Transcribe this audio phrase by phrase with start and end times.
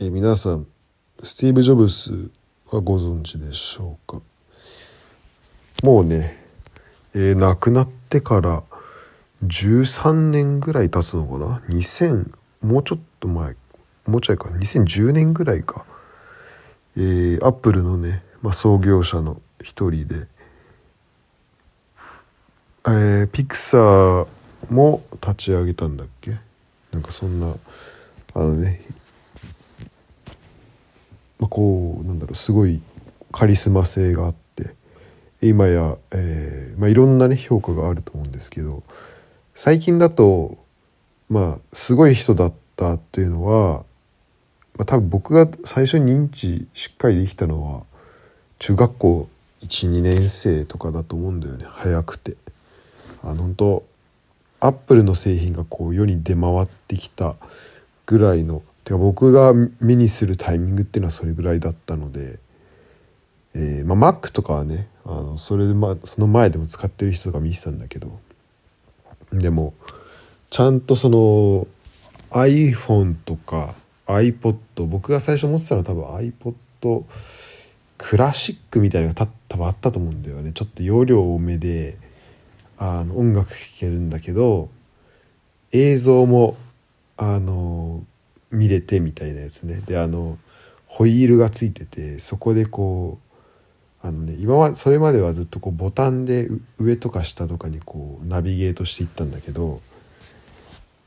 [0.00, 0.64] えー、皆さん
[1.18, 2.12] スティーブ・ジョブス
[2.70, 4.20] はご存知でしょうか？
[5.82, 6.40] もうね、
[7.14, 8.62] えー、亡くなってから
[9.44, 12.30] 13年ぐらい経つのかな？2000
[12.62, 13.56] もうちょっと前
[14.06, 15.84] もうちょいか2010年ぐらいか。
[16.96, 20.28] えー、アップルのね、まあ、創業者の一人で、
[22.86, 24.26] えー、ピクサー
[24.70, 26.36] も立ち上げたんだっけ？
[26.92, 27.52] なんかそんな
[28.34, 28.80] あのね
[31.38, 32.80] まあ、こうなんだろうすごい
[33.32, 34.74] カリスマ性があって
[35.40, 38.82] 今や、えーまあ、いろんなね評価があると思うんですけど
[39.54, 40.58] 最近だと
[41.28, 43.84] まあすごい人だったっていうのは、
[44.76, 47.82] まあ、多分僕が最初に認知しっかりできたのは
[48.58, 49.28] 中学校
[49.62, 52.36] 12年生とかだと思うんだよね早くて。
[53.22, 53.84] あの本当
[54.60, 57.36] アップルの製品がこう世に出回ってきた
[58.06, 62.38] ぐらいのてか僕が目にするタイミングっていうのはそれぐらいだったので、
[63.54, 68.18] えー、まあ Mac とかはねあのそれで、まあ、その前でも使ってる人が見てたんだけど
[69.30, 69.74] でも
[70.48, 71.66] ちゃんとその
[72.30, 73.74] iPhone とか
[74.06, 76.04] iPod 僕が最初持ってたのは多分
[76.80, 77.04] iPod
[77.98, 80.52] クラシックみたいなのが多分あったと思うんだよね。
[80.52, 81.98] ちょっと容量多めで
[82.78, 84.70] あの音楽聴けるんだけど
[85.72, 86.56] 映像も
[87.18, 88.02] あの
[88.50, 89.82] 見れてみたいなやつね。
[89.86, 90.38] であの
[90.86, 93.18] ホイールがついててそこでこ
[94.02, 99.80] うあのね今はそれまではずっとこうボタンで上とか下とかにこうナビゲートしていったんだけど、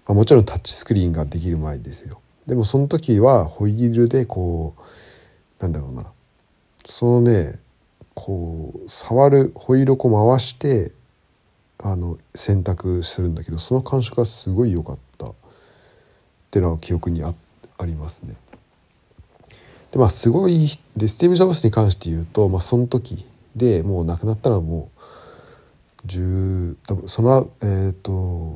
[0.08, 2.22] まあ、もちろんタッチスクリーンができる前ですよ。
[2.48, 6.12] でもその時はホイールでこうなんだろうな。
[6.86, 7.60] そのね
[8.14, 10.92] こう触るホイールをこう回して
[11.80, 15.32] あの選択するんだけどその感触がすごい良かった。
[16.52, 17.34] っていうのは記憶にあ
[17.78, 18.36] ありますね。
[19.92, 24.90] でまあすごいでスティーブ・ジョブズに関して言うと、まあ、その時でもう亡くなったのはも
[26.04, 28.12] う10多分そのえっ、ー、と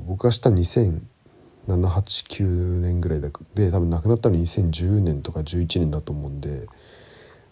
[0.08, 3.32] 僕が知ったの200789年ぐらいで
[3.72, 6.68] 多分亡くなったの2010年とか11年だと思うんで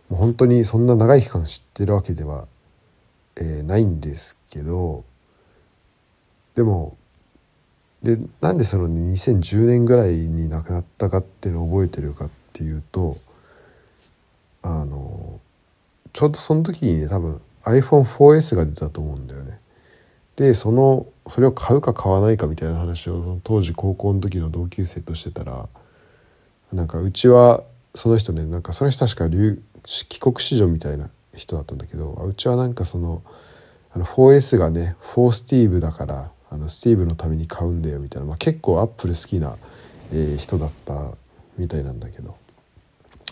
[0.10, 2.50] もう本当にそんな長い期間知ってるわけでは、
[3.38, 5.06] えー、ないんですけど
[6.56, 6.98] でも
[8.04, 13.18] でなんでその2010年ぐらいに亡くなったかっていうのを覚えてるかっていうと
[14.62, 15.40] あの
[16.12, 19.60] ちょうどその時にね多分 iPhone4S が出たと思うんだよね。
[20.36, 25.70] でそのそれを買うか買わないかみたいな話を当時高校の時の同級生としてたら
[26.74, 27.64] なんかうちは
[27.96, 33.22] その人ねなんかその人確か留帰国子女みたいな人だったんだけどうちはなんかその
[33.92, 39.58] あの 4S がね4スティーブだからあのスティーブのために買うんだよみたいな、まあ、結構アップル好きな、
[40.12, 41.16] えー、人だった
[41.58, 42.38] みたいなんだけど。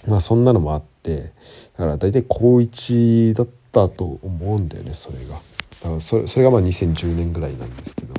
[0.08, 1.18] まあそんなのもあって。
[1.18, 1.30] だ
[1.78, 5.36] から大体高1だったと思うんだよねそれが。
[5.84, 8.14] だからそれそれがまあ2010年ぐらいなんですけど、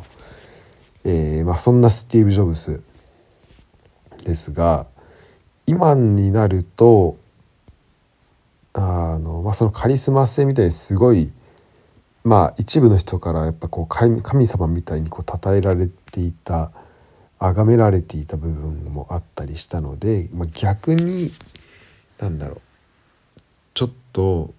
[1.05, 2.81] えー、まあそんなスティーブ・ジョブス
[4.25, 4.87] ですが
[5.67, 7.17] 今になると
[8.73, 11.33] あの、まあ、そのカリスマ性みたいにすごい
[12.25, 16.71] まあ一部の人からやっぱこう神様みたいにこう称えられていた
[17.39, 21.33] 崇められていた部分もあったりしたので、まあ、逆に
[22.21, 22.61] なんだろう
[23.75, 24.55] ちょっと,、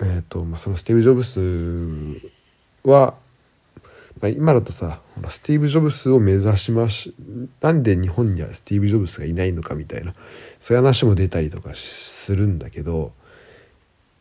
[0.00, 1.40] えーとまあ、そのスティーブ・ジョブス
[2.88, 3.14] は、
[4.20, 7.14] まあ、今だとさスティーブ・ジョブスを目指しまし
[7.60, 10.14] なんで日本にはスティーブ・ジョブスがいないのかみたいな
[10.58, 13.12] そういう話も出たりとかするんだけど。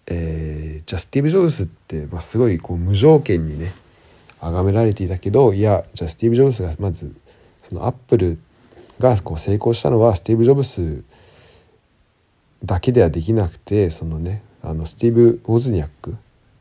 [0.07, 3.73] えー、じゃあスティーブ・ジョブズって、まあ、すごいこう無条件にね
[4.39, 7.15] 崇められていたけどいやじゃあスティーブ・ジョブズがまず
[7.67, 8.37] そのアップル
[8.99, 11.03] がこう成功したのはスティーブ・ジョブズ
[12.63, 16.17] だけではできなくてそのねあのスティーブ・ウォズニャック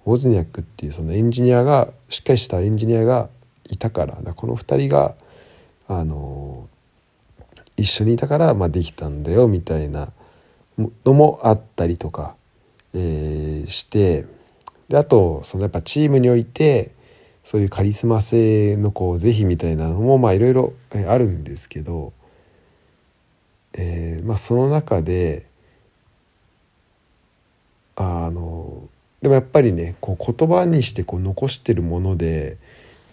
[0.06, 3.28] ウォズニャックっていうそのエンジニアがしっかりしたエンジニアが
[3.70, 5.14] いたからだこの2人が
[5.88, 6.68] あの
[7.76, 10.12] 一緒にいたから、まあ、できたんだよみたいな
[10.78, 12.36] のもあったりとか。
[12.94, 14.26] えー、して
[14.88, 16.92] であとそのやっぱチームにおいて
[17.42, 20.72] そういうカリスマ性のこう是非みたいなのもまあいろいろ
[21.08, 22.12] あるんですけど、
[23.74, 25.46] えー、まあその中で
[27.96, 28.88] あの
[29.20, 32.56] でもやっぱりねこう言葉にしてこう残してるもので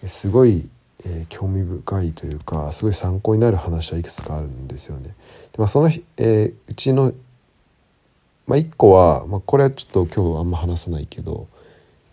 [0.06, 0.68] すごい、
[1.04, 5.08] えー、興味深いというかすごい参考になる話はいくつかあるんですよね。
[5.08, 5.14] で
[5.58, 7.12] まあ、その、えー、うちの
[8.46, 11.48] まあ、1個は、まあ、これはちょっと今日あんま話さないけど、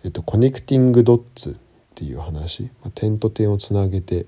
[0.03, 1.55] えっと、コネクティングドッツっ
[1.95, 4.25] ていう話、まあ、点と点をつなげて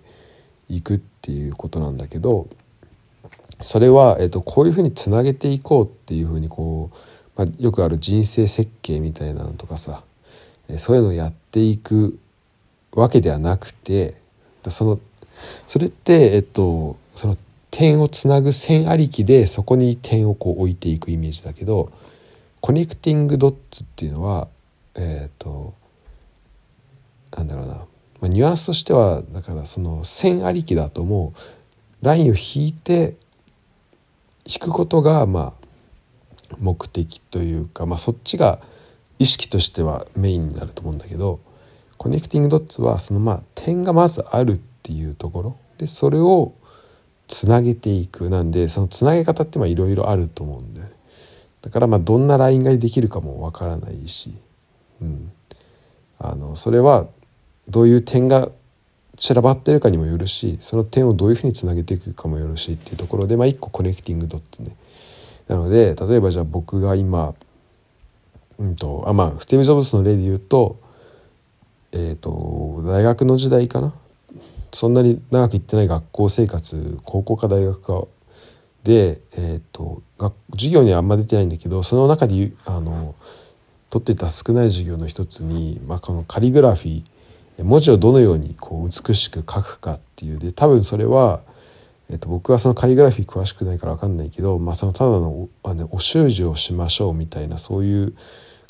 [0.69, 2.48] いくっていうことなんだけど
[3.62, 6.98] それは、えーと、こういうふうにつなげていこうっていうふうにこう、
[7.39, 10.03] まあ、よくある人生設計みたいなのとかさ、
[10.77, 12.18] そういうのをやっていく
[12.94, 14.15] わけではなくて
[14.68, 15.00] その
[15.68, 17.38] それってえっとその
[17.71, 21.91] 点をつなぐ線ありきでそこに点をこう置いていくイメージだけど
[22.59, 24.47] コネクティングドッツっていうのは
[24.95, 25.73] えっ、と
[27.35, 27.85] なんだろうな、ま
[28.23, 31.39] あ、ニュアンスとしてはだからその線ありきだともう。
[32.01, 33.15] ラインを引いて
[34.45, 38.59] 引くことがまあ目的というか、まあ、そっちが
[39.19, 41.39] 意識としてはメインになると思うんだけど
[41.97, 45.57] コネクティングドッツはそのまあ点がまずあるっていうところ。
[45.77, 46.53] でそれを
[47.31, 48.29] つなげていく。
[48.29, 50.93] なんでそのつなげ方っていろいろあると思うんだよね。
[51.61, 54.33] だからまあどんなラインができるかもわからないし、
[55.01, 55.31] うん、
[56.19, 57.07] あのそれは
[57.69, 58.49] どういう点が
[59.15, 64.75] 散らばってるかにもよるしその点をどういうふうにつなげていくかもよるしっていうところで、まあ、1個コネクティングドッツね。
[65.47, 67.35] なので例えばじゃあ僕が今、
[68.57, 70.79] うんとあまあスティーブ・ジョブズの例で言うと
[71.91, 73.93] えっ、ー、と大学の時代かな
[74.73, 78.07] そんなに長く行ってない学校生活高校か大学か。
[78.83, 80.01] で、えーと、
[80.53, 83.13] 授業にはあんま出てないんだけどその中であの
[83.91, 90.39] 取ってた少ない授業の一つに、まあ、このカリグラフィー文字をどのようにこう美しく書くかっていう。
[90.39, 91.41] で多分それは、
[92.09, 98.15] えーと、僕はそのカリグラフィー詳しくないから分かんないけど、まあ、そのただのお,、ね、お習字をしましょうみたいなそういう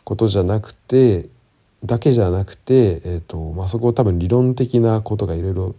[0.04, 1.28] ことじゃなくて
[1.84, 5.76] だけじゃなくて、えーとまあ、そこ多分理論的なことがいろいろ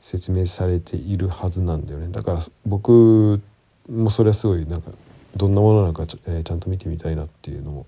[0.00, 2.08] 説明されているはずなんだよね。
[2.08, 3.40] だから僕
[3.88, 4.90] もそれはすごいなんか
[5.36, 7.86] どんなものなのかち,、えー、ちゃんと見てみたいなっていうのも、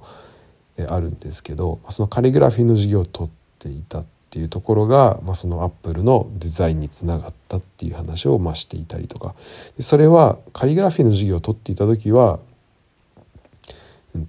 [0.77, 9.35] えー、あるんですけどそのカリグラフィーの授業を取っていたっていうところが、まあ、そのアップルのデザインにつながったっていう話をまあしていたりとか。
[9.77, 12.41] でそれはカリグラフィーの授業を取っていた時は、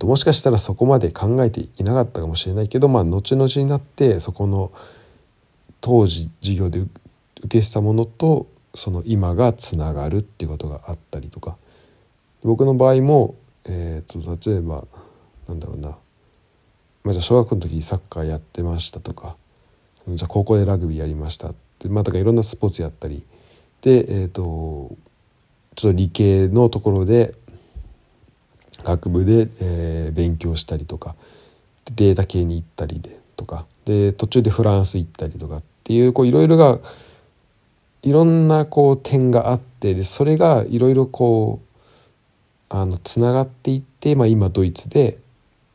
[0.04, 4.72] もしかしたらそこまで考えていなかったかもしれないけど、まあ、後々になってそこの
[5.82, 6.90] 当時授業で受
[7.50, 11.58] けてたものとその今がつながるっていうことがあったりとか。
[12.44, 13.36] 僕の場合も、
[13.66, 14.86] えー、と例えば
[15.48, 15.98] なんだろうな、
[17.04, 19.36] まあ、じゃあ小学校の時サッカーやってましたとか。
[20.08, 21.88] じゃあ高校でラグビーやりましたって。
[21.88, 23.26] まあだからいろんなスポーツやったり。
[23.82, 24.96] でえっ、ー、と
[25.76, 27.36] ちょっと理系のところで
[28.84, 31.16] 学部で、えー、勉強したりとか
[31.96, 36.80] データ系に行ったりでとかで途中でフランス行ったりとかっていうこういろいろが
[38.04, 41.74] いろんなこう点があってでそれがいろいろこう
[42.70, 45.18] あのつながっていって、まあ、今ドイツで、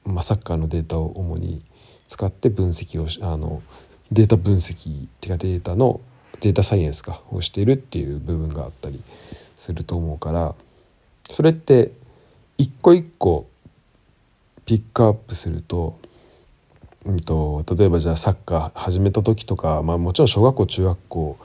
[0.05, 1.63] まあ、サッカーのデータを主に
[2.09, 3.63] 使って分析をあの
[4.11, 6.01] データ分析っていうかデータの
[6.41, 9.03] データサイエンスかをしているっていう部分があったり
[9.57, 10.55] すると思うから
[11.31, 11.93] それって
[12.59, 13.47] 一個一個
[14.67, 15.99] ピックアップすると,、
[17.07, 21.39] うんと、例えばじゃあサッカー始めた時とか、まあ、もちろん小学校中学校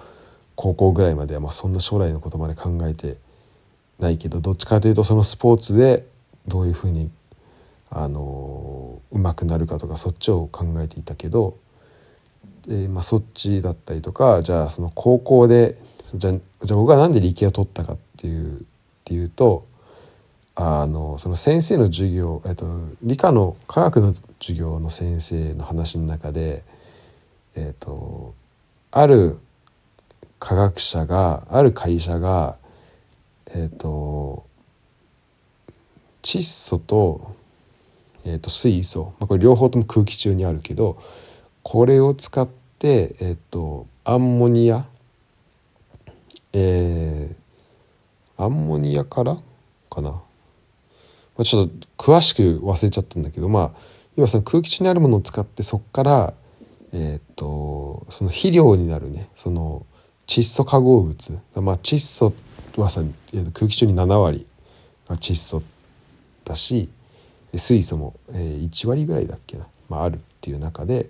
[0.56, 3.18] 高校ぐらいまではまあそんな将来のことまで考えて
[4.00, 6.06] ないけどどっちかというとそのスポーツで
[6.48, 7.10] どういうふうに
[7.90, 11.58] あのうまくなるかとかそっちを考えていたけど、
[12.68, 15.78] えまあ、そっちだったりとかじゃあその高校で
[16.16, 18.64] じゃじゃあ僕は何で理系を取ったかっていうっ
[19.06, 19.66] ていうと
[20.56, 22.68] あのその先生の授業、えっと、
[23.02, 26.64] 理科の科学の授業の先生の話の中で、
[27.56, 28.36] えっと、
[28.92, 29.40] ある
[30.38, 32.58] 科学者がある会社が、
[33.56, 34.46] えっと、
[36.22, 37.36] 窒素と,、
[38.26, 41.02] えっと水素、まあ、これ両方とも空気中にあるけど
[41.64, 44.86] これを使って、えっと、アンモニア、
[46.52, 49.38] えー、アンモニアから
[49.90, 50.22] かな？
[51.38, 53.80] まあ、ちょっと詳しく忘れちゃったんだけどまあ
[54.16, 56.34] 要はその空気中にあるものを使ってそこから
[56.94, 59.86] えっ、とその肥料になるねその
[60.28, 61.40] 窒素化合物。
[61.56, 62.34] まあ窒素
[62.78, 63.02] はさ
[63.54, 64.46] 空気中に7割
[65.08, 65.64] が窒素
[66.46, 66.90] だし
[67.56, 71.10] 水素も、1割ぐらいだっけな、まあ、あるっていう中で、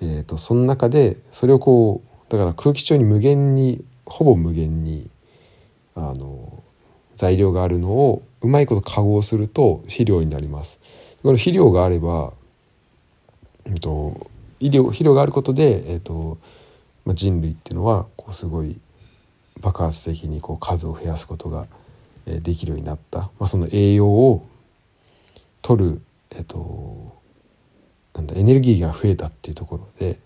[0.00, 5.10] えーとその中でそれをこうだから空気中に無限にほぼ無限に
[5.94, 6.62] あの
[7.16, 10.80] 材料があるのをうまいこと化合すると肥料になります。
[11.22, 12.32] この肥料があれば、
[13.66, 14.28] えっと、
[14.58, 16.38] 肥料肥料があることで、えっと
[17.04, 18.78] まあ、人類っていうのはこうすごい
[19.60, 21.66] 爆発的にこう数を増やすことが
[22.26, 24.46] できるようになった、まあ、その栄養を
[25.62, 27.14] 取る、えっと、
[28.14, 30.18] なんだエネルギーが増えたっていうところで、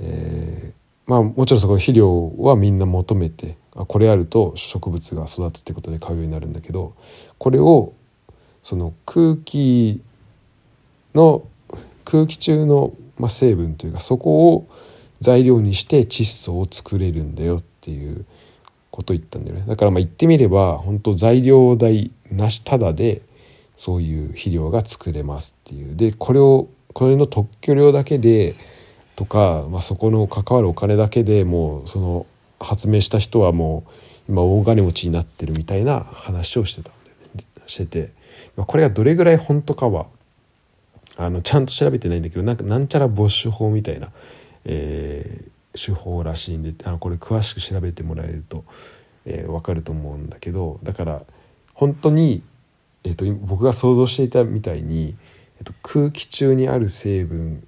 [0.00, 0.43] え
[1.06, 6.94] まあもちろんそこ肥料はみんな求めてこれあると植物が育つってことで買うようになるんだけど
[7.38, 7.92] これを
[8.62, 10.00] その空気
[11.14, 11.46] の
[12.04, 14.68] 空気中の、まあ、成分というかそこを
[15.20, 18.24] 材料にして窒素を作れるんだよっていう
[18.90, 19.64] ことを言ったんだよね。
[19.66, 23.22] だからまあ言ってみれば本当材料代なしただで
[23.76, 25.96] そういう肥料が作れますっていう。
[25.96, 28.54] でこれをこれの特許料だけで
[29.16, 32.26] とか、まあ、そこの関わるお金だけでもうその
[32.60, 33.84] 発明した人はも
[34.28, 36.92] う今大金持ちになってるみたいな話をしてたん
[37.36, 38.24] で、ね、してて。
[38.56, 40.06] まあこれがどれぐらい本当かは
[41.16, 44.10] あのちゃんと調べてないんだけどなんかなんちゃら没収法みたいな、
[44.64, 48.64] えー、手法らしいんであのこれ詳しく調べてもらえると、
[49.26, 51.22] えー、分かると思うんだけどだから
[51.72, 52.42] 本当に、
[53.04, 55.14] えーと、僕が想像していたみたいに、
[55.58, 57.66] えーと空気中にある成分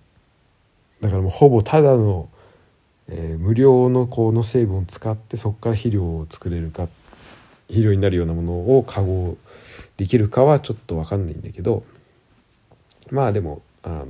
[1.00, 2.28] だからもうほぼただの
[3.08, 6.88] えー、無料のこの成分を使ってそこから肥料を作れるか
[7.68, 9.36] 肥料になるようなものを加合
[9.96, 11.84] できるかはちょっと分かんないんだけど
[13.10, 14.06] まあでもあの、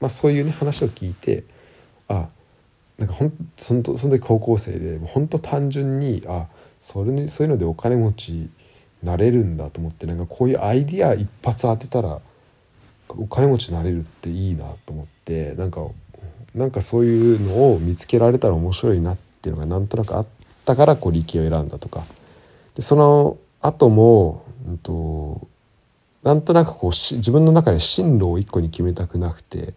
[0.00, 1.44] まあ、そういうね話を聞いて
[2.08, 2.28] あ
[2.98, 6.46] なんかほんそのその時高校生でもう本当単純にあ
[6.80, 8.50] それにそういうのでお金持ち
[9.02, 12.20] なれるんだと思ってなんかこういうアイディア一発当てたら
[13.08, 15.80] お金持ちになれるっていいなと思ってなんか
[16.56, 20.26] なんかそういうのを見つけられたら面白いなっていうのがなんとなくあっ
[20.64, 22.02] たからこう理系を選んだとか。
[22.74, 25.48] でその後も、うんと、
[26.22, 29.74] なんとなくこう自分の中で進路を一個に決めたくなくて、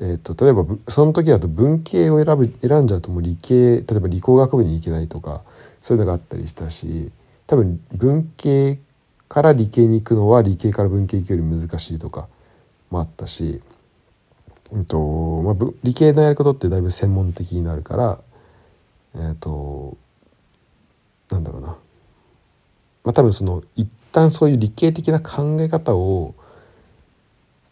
[0.00, 5.42] えーと、例えばその時だと文系を選ぶ選んじゃうともう理系例えば理工学部に行けないとか
[5.82, 7.10] そういうのがあったりしたし
[7.46, 8.78] 多分文系
[9.28, 12.26] から理系に行くのは理系から文系行くより難しいとか
[12.90, 13.60] もあったし
[14.72, 18.18] うんとまあ、理系のやることってだいぶ専門的になるから
[19.14, 19.98] えっ、ー、と
[21.30, 21.76] なんだろうな、ま
[23.10, 26.34] あ、多分その一旦そういう理系的な考え方を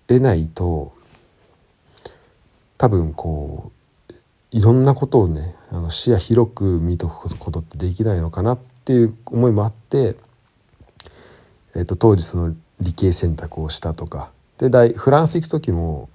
[0.08, 0.92] 得ないと
[2.76, 3.72] 多分こ
[4.10, 4.12] う
[4.50, 10.16] いろんなことをねあの視野広く見とくことってできないのかなっていう思いもあって、
[11.74, 14.32] えー、と当時その理系選択をしたとか。
[14.58, 16.10] でフランス行く時も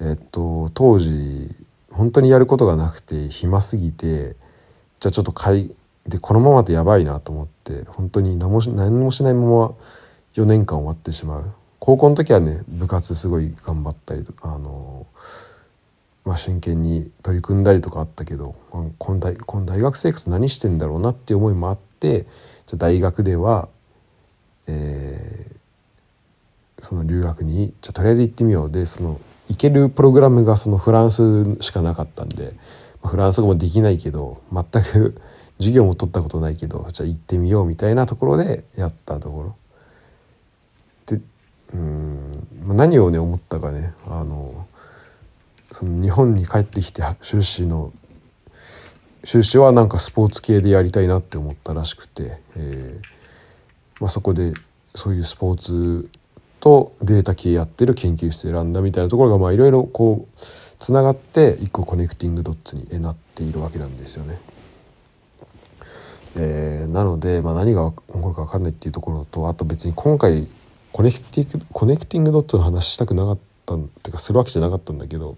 [0.00, 1.48] えっと当時
[1.90, 4.36] 本当にやることがなくて暇すぎて
[5.00, 5.74] じゃあちょっと買い
[6.06, 9.74] でこのままでやばいなと思って本当に何も何もしないまま
[10.34, 11.52] 4年間終わってしまう。
[11.78, 15.06] 高校の時はね部活すごい頑張ったりあの、
[16.26, 22.26] まあ、真剣に取り組んだりとかあったけどこの大この大学生活何してんだろうなっていう思いもあって
[22.66, 23.70] じゃ大学では、
[24.68, 28.70] えー、その留学にじゃとりあえず行ってみよう。
[28.70, 32.54] でその行けるプログラムがそのフランスしかなかったんで
[33.02, 35.20] まフランス語もできないけど全く
[35.58, 39.56] 授業も取ったことないけどじゃあ行ってみようみたいなところでやったところ。
[41.06, 41.20] で
[41.74, 44.66] うん何をね思ったかねあの
[45.72, 47.92] その日本に帰ってきて修士の
[49.24, 53.04] 修士はなんかスポーツ系でやりたいなって思ったらしくて、えー
[54.00, 54.54] まあ、そこで
[54.94, 56.08] そういうスポーツ
[56.60, 60.40] とデータ系やってる研究室選んだみたいなところがまあいろいろこう
[60.78, 64.38] つながって一個 connecting dots になっているわけなんですよね。
[66.36, 70.46] えー、なので、まあ、何が起こるか分かんないっていうところとあと別に今回
[70.92, 75.36] connecting connecting dots の話したくなかったってかするわけじゃなかったんだけど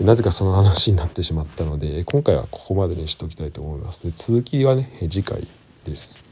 [0.00, 4.06] なぜかその話になってしまったので今回はここまでにしておきたいと思います。
[4.06, 5.46] で続きはね次回
[5.84, 6.25] です。